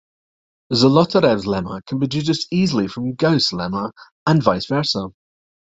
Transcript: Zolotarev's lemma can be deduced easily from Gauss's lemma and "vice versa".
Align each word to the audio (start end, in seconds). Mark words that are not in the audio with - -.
Zolotarev's 0.73 1.45
lemma 1.45 1.85
can 1.85 1.99
be 1.99 2.07
deduced 2.07 2.47
easily 2.51 2.87
from 2.87 3.13
Gauss's 3.13 3.51
lemma 3.51 3.91
and 4.25 4.41
"vice 4.41 4.65
versa". 4.65 5.09